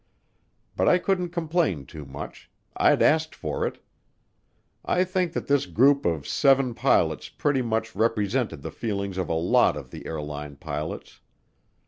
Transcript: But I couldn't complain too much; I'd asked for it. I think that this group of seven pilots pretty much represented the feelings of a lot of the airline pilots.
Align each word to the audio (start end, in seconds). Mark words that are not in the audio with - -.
But 0.75 0.89
I 0.89 0.97
couldn't 0.97 1.29
complain 1.29 1.85
too 1.85 2.05
much; 2.05 2.49
I'd 2.75 3.03
asked 3.03 3.35
for 3.35 3.67
it. 3.67 3.85
I 4.83 5.03
think 5.03 5.33
that 5.33 5.45
this 5.45 5.67
group 5.67 6.07
of 6.07 6.27
seven 6.27 6.73
pilots 6.73 7.29
pretty 7.29 7.61
much 7.61 7.95
represented 7.95 8.63
the 8.63 8.71
feelings 8.71 9.19
of 9.19 9.29
a 9.29 9.33
lot 9.35 9.77
of 9.77 9.91
the 9.91 10.07
airline 10.07 10.55
pilots. 10.55 11.19